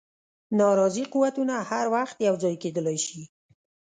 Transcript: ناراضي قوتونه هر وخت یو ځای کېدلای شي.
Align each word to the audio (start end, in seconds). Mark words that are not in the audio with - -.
ناراضي 0.59 1.03
قوتونه 1.13 1.55
هر 1.69 1.85
وخت 1.95 2.17
یو 2.27 2.35
ځای 2.43 2.55
کېدلای 2.63 2.97
شي. 3.05 3.21